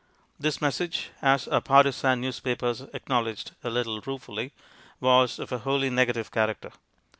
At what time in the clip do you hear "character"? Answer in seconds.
6.31-6.71